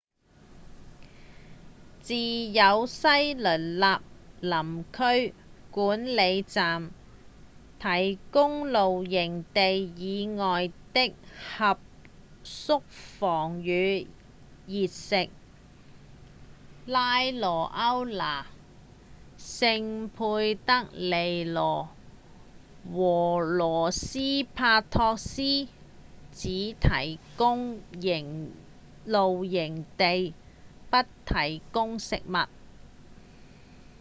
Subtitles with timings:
[2.03, 4.01] 只有西雷納
[4.41, 5.33] 林區
[5.69, 6.91] 管理站
[7.79, 11.13] 提供露營地以外的
[11.57, 11.79] 合
[12.43, 14.07] 宿房與
[14.67, 15.29] 熱食
[16.87, 18.47] 拉萊歐那、
[19.37, 21.89] 聖佩德里羅
[22.91, 24.19] 和洛斯
[24.53, 25.41] 帕托斯
[26.33, 27.79] 只提供
[29.05, 30.33] 露營地
[30.89, 32.35] 不提供食物